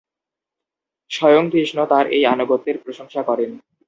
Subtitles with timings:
[1.11, 3.51] স্বয়ং কৃষ্ণ তাঁর এই আনুগত্যের প্রশংসা করেন।